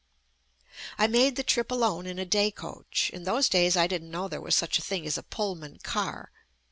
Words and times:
I 0.97 1.05
made 1.05 1.35
the 1.35 1.43
trip 1.43 1.69
alone 1.69 2.07
in 2.07 2.17
a 2.17 2.25
day 2.25 2.49
coach 2.49 3.11
(in 3.13 3.23
those 3.23 3.47
days 3.47 3.77
I 3.77 3.85
didn't 3.85 4.09
know 4.09 4.27
there 4.27 4.41
was 4.41 4.55
such 4.55 4.79
a 4.79 4.81
thing 4.81 5.05
as 5.05 5.15
a 5.15 5.21
Pullman 5.21 5.77
car) 5.83 6.31